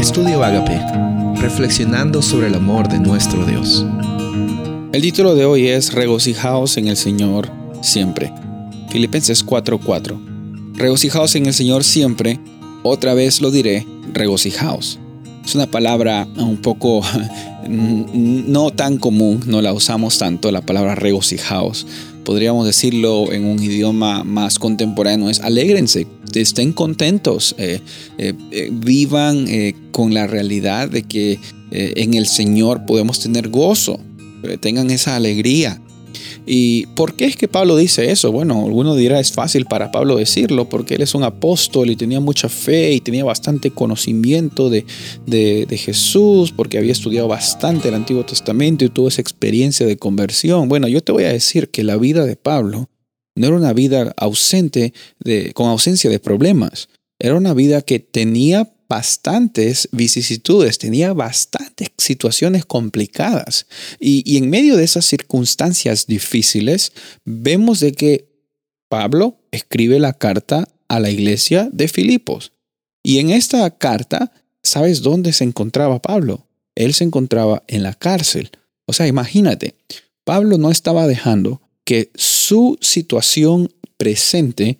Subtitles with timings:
[0.00, 0.80] Estudio Agape,
[1.42, 3.84] reflexionando sobre el amor de nuestro Dios.
[4.94, 7.50] El título de hoy es Regocijaos en el Señor
[7.82, 8.32] siempre.
[8.88, 10.18] Filipenses 4:4.
[10.74, 12.40] Regocijaos en el Señor siempre,
[12.82, 14.98] otra vez lo diré, regocijaos.
[15.44, 17.02] Es una palabra un poco
[17.68, 21.86] no tan común, no la usamos tanto, la palabra regocijaos.
[22.24, 27.80] Podríamos decirlo en un idioma más contemporáneo, es alégrense, estén contentos, eh,
[28.18, 29.46] eh, eh, vivan
[29.90, 31.38] con la realidad de que
[31.72, 34.00] en el Señor podemos tener gozo,
[34.60, 35.80] tengan esa alegría.
[36.46, 38.32] ¿Y por qué es que Pablo dice eso?
[38.32, 42.18] Bueno, alguno dirá es fácil para Pablo decirlo porque él es un apóstol y tenía
[42.18, 44.84] mucha fe y tenía bastante conocimiento de,
[45.26, 49.96] de, de Jesús porque había estudiado bastante el Antiguo Testamento y tuvo esa experiencia de
[49.96, 50.68] conversión.
[50.68, 52.88] Bueno, yo te voy a decir que la vida de Pablo
[53.40, 56.90] no era una vida ausente de, con ausencia de problemas.
[57.18, 63.66] Era una vida que tenía bastantes vicisitudes, tenía bastantes situaciones complicadas.
[63.98, 66.92] Y, en medio de esas circunstancias difíciles,
[67.24, 68.28] vemos de que
[68.90, 72.52] Pablo escribe la carta a la iglesia de Filipos.
[73.02, 74.32] Y en esta carta,
[74.62, 76.46] ¿sabes dónde se encontraba Pablo?
[76.74, 78.50] Él se encontraba en la cárcel.
[78.84, 79.76] O sea, imagínate,
[80.24, 84.78] Pablo no estaba dejando que su situación presente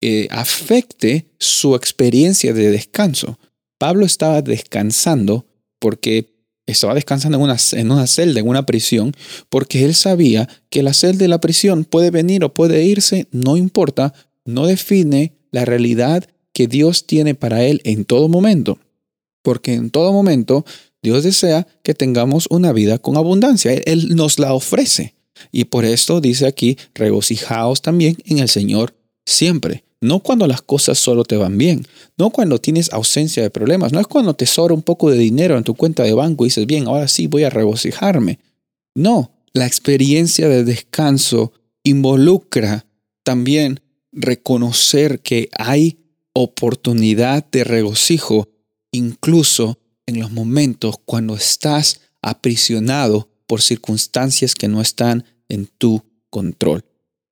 [0.00, 3.38] eh, afecte su experiencia de descanso.
[3.76, 5.44] Pablo estaba descansando
[5.78, 6.32] porque
[6.64, 9.12] estaba descansando en una, en una celda, en una prisión,
[9.50, 13.58] porque él sabía que la celda de la prisión puede venir o puede irse, no
[13.58, 14.14] importa,
[14.46, 16.24] no define la realidad
[16.54, 18.78] que Dios tiene para él en todo momento.
[19.42, 20.64] Porque en todo momento
[21.02, 23.74] Dios desea que tengamos una vida con abundancia.
[23.84, 25.17] Él nos la ofrece.
[25.52, 28.94] Y por esto dice aquí, regocijaos también en el Señor
[29.26, 29.84] siempre.
[30.00, 31.84] No cuando las cosas solo te van bien,
[32.16, 35.58] no cuando tienes ausencia de problemas, no es cuando te sobra un poco de dinero
[35.58, 38.38] en tu cuenta de banco y dices, bien, ahora sí voy a regocijarme.
[38.94, 41.52] No, la experiencia de descanso
[41.82, 42.86] involucra
[43.24, 43.80] también
[44.12, 45.98] reconocer que hay
[46.32, 48.48] oportunidad de regocijo
[48.92, 56.84] incluso en los momentos cuando estás aprisionado por circunstancias que no están en tu control.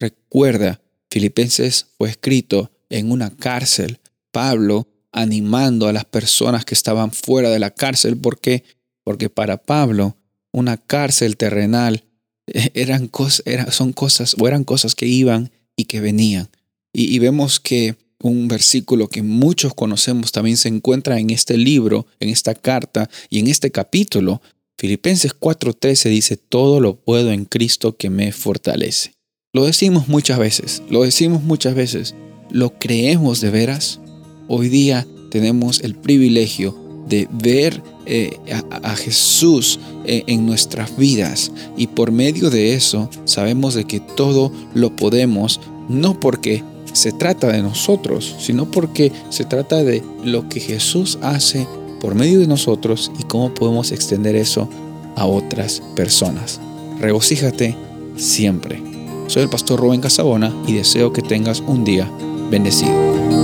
[0.00, 0.80] Recuerda,
[1.10, 4.00] Filipenses fue escrito en una cárcel.
[4.30, 8.16] Pablo animando a las personas que estaban fuera de la cárcel.
[8.16, 8.64] ¿Por qué?
[9.04, 10.16] Porque para Pablo
[10.52, 12.04] una cárcel terrenal
[12.46, 16.48] eran cosas, son cosas o eran cosas que iban y que venían.
[16.92, 22.06] Y, y vemos que un versículo que muchos conocemos también se encuentra en este libro,
[22.20, 24.40] en esta carta y en este capítulo,
[24.82, 29.12] Filipenses 4:13 dice, todo lo puedo en Cristo que me fortalece.
[29.52, 32.16] Lo decimos muchas veces, lo decimos muchas veces,
[32.50, 34.00] lo creemos de veras.
[34.48, 36.76] Hoy día tenemos el privilegio
[37.08, 38.40] de ver eh,
[38.72, 44.50] a, Jesús eh, en nuestras vidas y por medio de eso sabemos de que todo
[44.74, 50.58] lo podemos, no porque se trata de nosotros, sino porque se trata de lo que
[50.58, 51.68] Jesús hace
[52.02, 54.68] por medio de nosotros y cómo podemos extender eso
[55.14, 56.60] a otras personas.
[56.98, 57.76] Regocíjate
[58.16, 58.82] siempre.
[59.28, 62.10] Soy el pastor Rubén Casabona y deseo que tengas un día
[62.50, 63.41] bendecido.